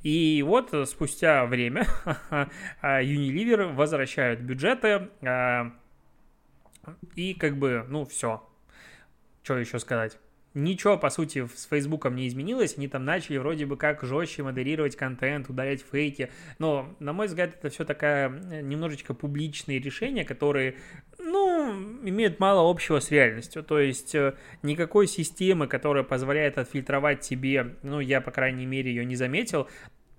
И 0.02 0.42
вот 0.46 0.72
э, 0.72 0.86
спустя 0.86 1.44
время 1.46 1.86
Unilever 2.82 3.74
возвращают 3.74 4.40
бюджеты, 4.40 5.08
а, 5.22 5.72
и 7.14 7.34
как 7.34 7.56
бы, 7.56 7.84
ну, 7.88 8.04
все. 8.04 8.42
Что 9.42 9.58
еще 9.58 9.78
сказать? 9.78 10.18
Ничего, 10.54 10.98
по 10.98 11.08
сути, 11.08 11.46
с 11.46 11.64
Фейсбуком 11.64 12.14
не 12.14 12.28
изменилось. 12.28 12.76
Они 12.76 12.86
там 12.86 13.06
начали 13.06 13.38
вроде 13.38 13.64
бы 13.64 13.78
как 13.78 14.02
жестче 14.02 14.42
модерировать 14.42 14.96
контент, 14.96 15.48
удалять 15.48 15.82
фейки. 15.82 16.30
Но, 16.58 16.94
на 17.00 17.14
мой 17.14 17.26
взгляд, 17.26 17.54
это 17.54 17.70
все 17.70 17.86
такая 17.86 18.28
э, 18.28 18.60
немножечко 18.60 19.14
публичные 19.14 19.78
решения, 19.78 20.26
которые, 20.26 20.76
ну, 21.18 21.72
имеют 22.06 22.38
мало 22.38 22.70
общего 22.70 23.00
с 23.00 23.10
реальностью. 23.10 23.62
То 23.62 23.78
есть 23.78 24.14
э, 24.14 24.34
никакой 24.62 25.06
системы, 25.06 25.68
которая 25.68 26.04
позволяет 26.04 26.58
отфильтровать 26.58 27.20
тебе, 27.20 27.76
ну, 27.82 28.00
я, 28.00 28.20
по 28.20 28.30
крайней 28.30 28.66
мере, 28.66 28.90
ее 28.90 29.06
не 29.06 29.16
заметил, 29.16 29.68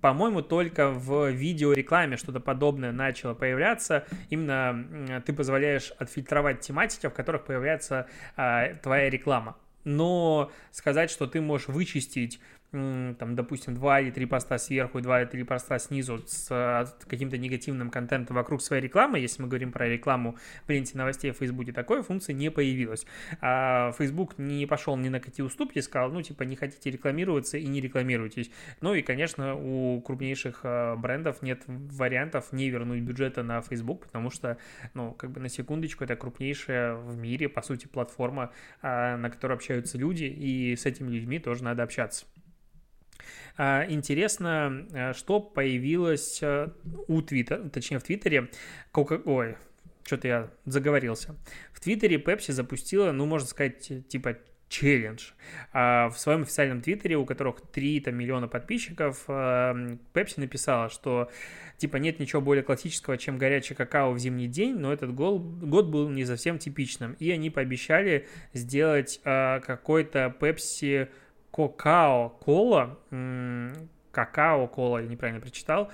по-моему, 0.03 0.41
только 0.41 0.89
в 0.89 1.29
видеорекламе 1.29 2.17
что-то 2.17 2.41
подобное 2.41 2.91
начало 2.91 3.35
появляться. 3.35 4.03
Именно 4.29 5.23
ты 5.25 5.31
позволяешь 5.31 5.93
отфильтровать 5.97 6.59
тематики, 6.59 7.07
в 7.07 7.11
которых 7.11 7.45
появляется 7.45 8.07
а, 8.35 8.73
твоя 8.83 9.09
реклама. 9.09 9.55
Но 9.85 10.51
сказать, 10.71 11.09
что 11.09 11.25
ты 11.25 11.39
можешь 11.39 11.69
вычистить 11.69 12.41
там, 12.73 13.35
допустим, 13.35 13.75
два 13.75 14.01
или 14.01 14.09
три 14.09 14.25
поста 14.25 14.57
сверху 14.57 14.97
и 14.97 15.01
два 15.01 15.21
или 15.21 15.27
три 15.27 15.43
поста 15.43 15.77
снизу 15.77 16.23
с 16.25 16.95
каким-то 17.07 17.37
негативным 17.37 17.91
контентом 17.91 18.35
вокруг 18.35 18.61
своей 18.61 18.81
рекламы, 18.81 19.19
если 19.19 19.43
мы 19.43 19.47
говорим 19.47 19.71
про 19.71 19.87
рекламу 19.87 20.37
в 20.65 20.69
ленте 20.71 20.97
новостей 20.97 21.31
в 21.31 21.37
Фейсбуке, 21.37 21.71
такой 21.71 22.01
функции 22.01 22.33
не 22.33 22.49
появилось. 22.49 23.05
А 23.41 23.91
Facebook 23.91 24.39
не 24.39 24.65
пошел 24.65 24.97
ни 24.97 25.09
на 25.09 25.19
какие 25.19 25.45
уступки, 25.45 25.79
сказал, 25.79 26.11
ну, 26.11 26.21
типа, 26.23 26.43
не 26.43 26.55
хотите 26.55 26.89
рекламироваться 26.89 27.57
и 27.57 27.67
не 27.67 27.79
рекламируйтесь. 27.79 28.49
Ну 28.81 28.95
и, 28.95 29.03
конечно, 29.03 29.55
у 29.55 30.01
крупнейших 30.01 30.61
а, 30.63 30.95
брендов 30.95 31.43
нет 31.43 31.63
вариантов 31.67 32.51
не 32.51 32.69
вернуть 32.69 33.01
бюджета 33.01 33.43
на 33.43 33.61
Facebook, 33.61 34.07
потому 34.07 34.31
что, 34.31 34.57
ну, 34.95 35.11
как 35.13 35.29
бы 35.31 35.39
на 35.39 35.49
секундочку, 35.49 36.03
это 36.03 36.15
крупнейшая 36.15 36.95
в 36.95 37.17
мире, 37.17 37.49
по 37.49 37.61
сути, 37.61 37.85
платформа, 37.85 38.51
а, 38.81 39.15
на 39.17 39.29
которой 39.29 39.53
общаются 39.53 39.99
люди, 39.99 40.23
и 40.23 40.75
с 40.75 40.87
этими 40.87 41.11
людьми 41.11 41.37
тоже 41.37 41.63
надо 41.63 41.83
общаться. 41.83 42.25
А, 43.57 43.85
интересно, 43.87 44.87
э, 44.91 45.13
что 45.13 45.39
появилось 45.39 46.39
э, 46.41 46.69
у 47.07 47.21
Твиттера, 47.21 47.69
точнее 47.69 47.99
в 47.99 48.03
Твиттере, 48.03 48.49
Кока... 48.91 49.21
Ой, 49.25 49.55
что-то 50.03 50.27
я 50.27 50.49
заговорился. 50.65 51.35
В 51.71 51.79
Твиттере 51.79 52.17
Pepsi 52.17 52.51
запустила, 52.51 53.11
ну, 53.11 53.25
можно 53.25 53.47
сказать, 53.47 54.07
типа 54.07 54.37
челлендж. 54.73 55.31
А 55.71 56.09
в 56.09 56.17
своем 56.17 56.41
официальном 56.41 56.81
твиттере, 56.81 57.15
у 57.15 57.25
которых 57.25 57.61
3 57.71 57.99
там, 58.01 58.15
миллиона 58.15 58.47
подписчиков, 58.47 59.23
Pepsi 59.27 60.33
написала, 60.37 60.89
что 60.89 61.29
типа 61.77 61.97
нет 61.97 62.19
ничего 62.19 62.41
более 62.41 62.63
классического, 62.63 63.17
чем 63.17 63.37
горячий 63.37 63.75
какао 63.75 64.11
в 64.13 64.19
зимний 64.19 64.47
день, 64.47 64.75
но 64.75 64.91
этот 64.91 65.13
год, 65.13 65.85
был 65.85 66.09
не 66.09 66.25
совсем 66.25 66.57
типичным. 66.57 67.15
И 67.19 67.29
они 67.29 67.49
пообещали 67.49 68.27
сделать 68.53 69.21
а, 69.23 69.59
какой-то 69.59 70.35
Pepsi 70.39 71.09
какао-кола, 71.53 72.97
какао-кола, 74.11 74.99
я 74.99 75.07
неправильно 75.07 75.41
прочитал, 75.41 75.91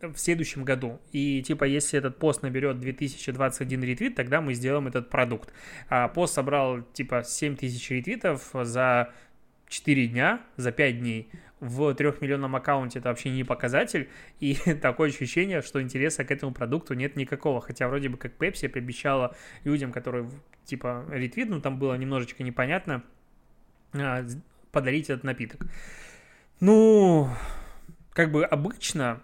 в 0.00 0.16
следующем 0.16 0.64
году. 0.64 1.00
И 1.12 1.42
типа, 1.42 1.64
если 1.64 1.98
этот 1.98 2.18
пост 2.18 2.42
наберет 2.42 2.80
2021 2.80 3.82
ретвит, 3.82 4.14
тогда 4.14 4.40
мы 4.40 4.54
сделаем 4.54 4.86
этот 4.86 5.10
продукт. 5.10 5.52
А 5.88 6.08
пост 6.08 6.34
собрал 6.34 6.82
типа 6.92 7.22
7000 7.24 7.90
ретвитов 7.90 8.50
за 8.52 9.12
4 9.68 10.06
дня, 10.06 10.40
за 10.56 10.72
5 10.72 11.00
дней. 11.00 11.28
В 11.60 11.94
трехмиллионном 11.94 12.54
аккаунте 12.56 12.98
это 12.98 13.08
вообще 13.08 13.30
не 13.30 13.44
показатель. 13.44 14.08
И 14.40 14.54
такое 14.82 15.08
ощущение, 15.10 15.60
что 15.60 15.82
интереса 15.82 16.24
к 16.24 16.30
этому 16.30 16.52
продукту 16.52 16.94
нет 16.94 17.16
никакого. 17.16 17.60
Хотя 17.60 17.88
вроде 17.88 18.08
бы 18.08 18.16
как 18.16 18.32
Pepsi 18.38 18.68
пообещала 18.68 19.36
людям, 19.64 19.92
которые 19.92 20.30
типа 20.64 21.04
ретвит, 21.10 21.48
ну 21.48 21.60
там 21.60 21.78
было 21.78 21.94
немножечко 21.94 22.42
непонятно, 22.42 23.02
а, 23.92 24.24
подарить 24.74 25.08
этот 25.08 25.24
напиток. 25.24 25.66
Ну, 26.60 27.30
как 28.12 28.30
бы 28.30 28.44
обычно, 28.44 29.22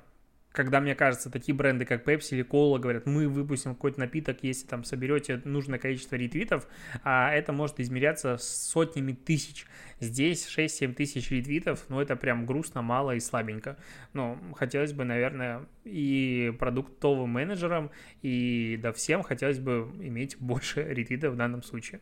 когда, 0.53 0.81
мне 0.81 0.95
кажется, 0.95 1.31
такие 1.31 1.55
бренды, 1.55 1.85
как 1.85 2.07
Pepsi 2.07 2.31
или 2.33 2.45
Cola 2.45 2.79
говорят, 2.79 3.07
мы 3.07 3.29
выпустим 3.29 3.75
какой-то 3.75 4.01
напиток, 4.01 4.39
если 4.43 4.67
там 4.67 4.85
соберете 4.85 5.41
нужное 5.45 5.79
количество 5.79 6.17
ретвитов, 6.17 6.67
а 7.05 7.33
это 7.33 7.53
может 7.53 7.79
измеряться 7.79 8.37
сотнями 8.39 9.13
тысяч. 9.13 9.67
Здесь 10.01 10.49
6-7 10.49 10.95
тысяч 10.95 11.31
ретвитов, 11.31 11.85
ну, 11.89 12.01
это 12.01 12.17
прям 12.17 12.47
грустно, 12.47 12.83
мало 12.83 13.15
и 13.15 13.21
слабенько. 13.21 13.77
Ну, 14.13 14.39
хотелось 14.57 14.93
бы, 14.93 15.05
наверное, 15.05 15.67
и 15.85 16.53
продуктовым 16.59 17.31
менеджерам, 17.31 17.91
и 18.23 18.79
да 18.83 18.93
всем 18.93 19.23
хотелось 19.23 19.59
бы 19.59 19.91
иметь 20.01 20.37
больше 20.39 20.83
ретвитов 20.83 21.35
в 21.35 21.37
данном 21.37 21.63
случае. 21.63 22.01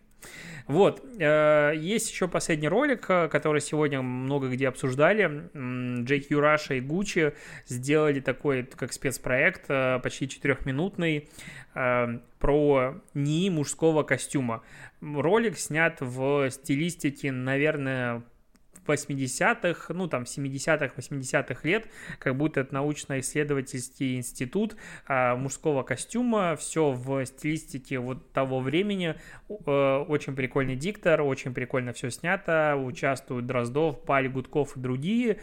Вот, 0.68 1.02
э, 1.18 1.72
есть 1.76 2.11
еще 2.11 2.28
последний 2.28 2.68
ролик, 2.68 3.07
э, 3.09 3.28
который 3.28 3.62
сегодня 3.62 4.02
много 4.02 4.48
где 4.48 4.68
обсуждали. 4.68 5.48
JQ 5.54 6.28
Russia 6.28 6.76
и 6.76 6.81
Gucci 6.81 7.35
сделали 7.66 8.20
такой, 8.20 8.64
как 8.64 8.92
спецпроект, 8.92 9.64
э, 9.68 9.98
почти 10.02 10.28
четырехминутный, 10.28 11.28
про 11.74 13.00
НИИ 13.14 13.50
мужского 13.50 14.02
костюма. 14.02 14.64
Ролик 15.00 15.57
снят 15.57 15.96
в 16.00 16.50
стилистике, 16.50 17.31
наверное, 17.31 18.24
80-х, 18.88 19.92
ну 19.94 20.09
там 20.09 20.22
70-х, 20.22 20.92
80-х 20.96 21.68
лет, 21.68 21.88
как 22.18 22.37
будто 22.37 22.61
это 22.61 22.74
научно-исследовательский 22.74 24.16
институт 24.16 24.77
а, 25.07 25.37
мужского 25.37 25.83
костюма, 25.83 26.57
все 26.57 26.90
в 26.92 27.24
стилистике 27.27 27.98
вот 27.98 28.33
того 28.33 28.61
времени, 28.61 29.14
э, 29.48 30.05
очень 30.09 30.35
прикольный 30.35 30.77
диктор, 30.77 31.22
очень 31.22 31.55
прикольно 31.55 31.92
все 31.92 32.11
снято, 32.11 32.77
участвуют 32.77 33.46
Дроздов, 33.46 34.03
Паль, 34.05 34.29
Гудков 34.29 34.77
и 34.77 34.81
другие, 34.81 35.38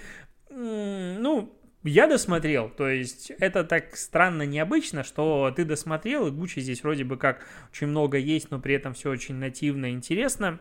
ну, 0.50 1.54
я 1.84 2.08
досмотрел, 2.08 2.70
то 2.70 2.90
есть 2.90 3.32
это 3.38 3.64
так 3.64 3.96
странно 3.96 4.44
необычно, 4.44 5.04
что 5.04 5.54
ты 5.56 5.66
досмотрел, 5.66 6.28
и 6.28 6.32
Гуччи 6.32 6.60
здесь 6.60 6.84
вроде 6.84 7.04
бы 7.04 7.18
как 7.18 7.46
очень 7.72 7.88
много 7.88 8.18
есть, 8.18 8.50
но 8.50 8.60
при 8.60 8.76
этом 8.76 8.94
все 8.94 9.12
очень 9.12 9.36
нативно 9.36 9.92
интересно 9.92 10.60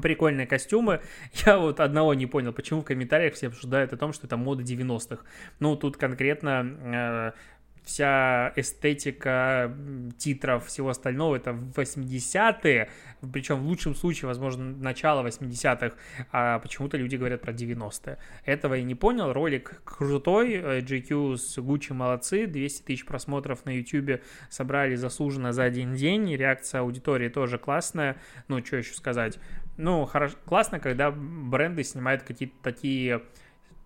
прикольные 0.00 0.46
костюмы. 0.46 1.00
Я 1.46 1.58
вот 1.58 1.80
одного 1.80 2.14
не 2.14 2.26
понял, 2.26 2.52
почему 2.52 2.80
в 2.80 2.84
комментариях 2.84 3.34
все 3.34 3.48
обсуждают 3.48 3.92
о 3.92 3.96
том, 3.96 4.12
что 4.12 4.26
это 4.26 4.36
мода 4.36 4.62
90-х. 4.62 5.22
Ну, 5.60 5.76
тут 5.76 5.96
конкретно 5.96 7.32
э, 7.34 7.55
вся 7.86 8.52
эстетика 8.56 9.72
титров, 10.18 10.66
всего 10.66 10.90
остального, 10.90 11.36
это 11.36 11.52
80-е, 11.52 12.90
причем 13.32 13.60
в 13.60 13.66
лучшем 13.66 13.94
случае, 13.94 14.26
возможно, 14.26 14.64
начало 14.64 15.24
80-х, 15.24 15.96
а 16.32 16.58
почему-то 16.58 16.96
люди 16.96 17.14
говорят 17.14 17.42
про 17.42 17.52
90-е. 17.52 18.18
Этого 18.44 18.74
я 18.74 18.82
не 18.82 18.96
понял, 18.96 19.32
ролик 19.32 19.80
крутой, 19.84 20.80
GQ 20.82 21.36
с 21.36 21.58
Gucci 21.58 21.94
молодцы, 21.94 22.46
200 22.46 22.82
тысяч 22.82 23.06
просмотров 23.06 23.64
на 23.64 23.70
YouTube 23.70 24.20
собрали 24.50 24.96
заслуженно 24.96 25.52
за 25.52 25.62
один 25.62 25.94
день, 25.94 26.34
реакция 26.34 26.80
аудитории 26.80 27.28
тоже 27.28 27.56
классная, 27.56 28.16
ну, 28.48 28.64
что 28.64 28.78
еще 28.78 28.94
сказать, 28.94 29.38
ну, 29.76 30.04
хорошо, 30.06 30.36
классно, 30.44 30.80
когда 30.80 31.12
бренды 31.12 31.84
снимают 31.84 32.24
какие-то 32.24 32.56
такие 32.62 33.22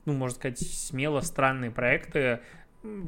ну, 0.07 0.15
можно 0.15 0.35
сказать, 0.35 0.59
смело 0.59 1.21
странные 1.21 1.71
проекты, 1.71 2.41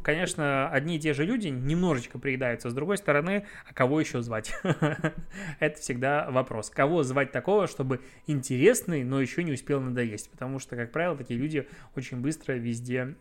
конечно, 0.03 0.69
одни 0.69 0.97
и 0.97 1.01
те 1.01 1.15
же 1.15 1.25
люди 1.25 1.49
немножечко 1.49 2.19
приедаются. 2.19 2.71
С 2.71 2.75
другой 2.75 2.99
стороны, 2.99 3.47
а 3.69 3.75
кого 3.75 4.01
еще 4.01 4.21
звать? 4.23 4.55
Это 5.61 5.81
всегда 5.81 6.31
вопрос. 6.31 6.71
Кого 6.71 7.03
звать 7.03 7.33
такого, 7.33 7.67
чтобы 7.67 8.01
интересный, 8.27 9.05
но 9.05 9.21
еще 9.21 9.43
не 9.45 9.53
успел 9.53 9.81
надоесть? 9.81 10.31
Потому 10.31 10.59
что, 10.59 10.77
как 10.77 10.93
правило, 10.93 11.17
такие 11.17 11.39
люди 11.39 11.67
очень 11.97 12.21
быстро 12.21 12.53
везде 12.55 13.17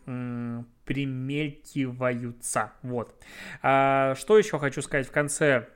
примелькиваются. 0.84 2.72
Вот. 2.82 3.14
А, 3.62 4.14
что 4.16 4.36
еще 4.38 4.58
хочу 4.58 4.82
сказать 4.82 5.06
в 5.06 5.12
конце 5.12 5.68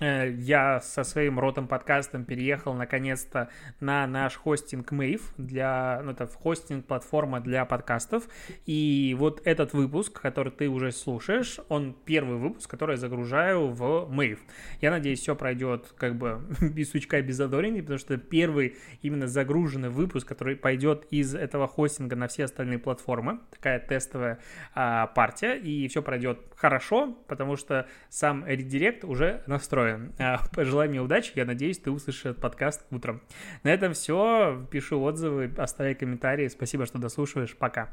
я 0.00 0.80
со 0.80 1.04
своим 1.04 1.38
ротом 1.38 1.68
подкастом 1.68 2.24
переехал 2.24 2.74
наконец-то 2.74 3.48
на 3.78 4.06
наш 4.08 4.34
хостинг 4.34 4.92
Mave 4.92 5.22
для, 5.38 6.00
ну, 6.02 6.10
это 6.10 6.26
хостинг 6.26 6.84
платформа 6.86 7.40
для 7.40 7.64
подкастов. 7.64 8.24
И 8.66 9.14
вот 9.16 9.40
этот 9.44 9.72
выпуск, 9.72 10.20
который 10.20 10.50
ты 10.52 10.68
уже 10.68 10.90
слушаешь, 10.90 11.60
он 11.68 11.94
первый 12.04 12.38
выпуск, 12.38 12.68
который 12.68 12.92
я 12.92 12.96
загружаю 12.96 13.68
в 13.68 14.08
Mave. 14.10 14.40
Я 14.80 14.90
надеюсь, 14.90 15.20
все 15.20 15.36
пройдет 15.36 15.94
как 15.96 16.16
бы 16.16 16.40
без 16.60 16.90
сучка, 16.90 17.22
без 17.22 17.36
задоринки, 17.36 17.82
потому 17.82 17.98
что 17.98 18.16
первый 18.16 18.76
именно 19.02 19.28
загруженный 19.28 19.90
выпуск, 19.90 20.26
который 20.26 20.56
пойдет 20.56 21.06
из 21.10 21.36
этого 21.36 21.68
хостинга 21.68 22.16
на 22.16 22.26
все 22.26 22.44
остальные 22.44 22.80
платформы, 22.80 23.38
такая 23.50 23.78
тестовая 23.78 24.40
а, 24.74 25.06
партия, 25.06 25.54
и 25.54 25.86
все 25.86 26.02
пройдет 26.02 26.40
хорошо, 26.56 27.16
потому 27.28 27.54
что 27.54 27.86
сам 28.08 28.44
редирект 28.44 29.04
уже 29.04 29.44
настроен 29.46 29.83
настроен. 29.84 30.12
А, 30.18 30.40
пожелай 30.54 30.88
мне 30.88 31.00
удачи, 31.00 31.32
я 31.34 31.44
надеюсь, 31.44 31.78
ты 31.78 31.90
услышишь 31.90 32.26
этот 32.26 32.40
подкаст 32.40 32.84
утром. 32.90 33.20
На 33.62 33.72
этом 33.72 33.92
все. 33.92 34.66
Пишу 34.70 35.00
отзывы, 35.02 35.52
оставляй 35.56 35.94
комментарии. 35.94 36.48
Спасибо, 36.48 36.86
что 36.86 36.98
дослушиваешь. 36.98 37.56
Пока. 37.56 37.90